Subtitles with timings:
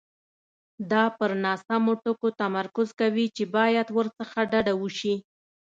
[0.91, 5.15] دا پر ناسمو ټکو تمرکز کوي چې باید ورڅخه ډډه وشي.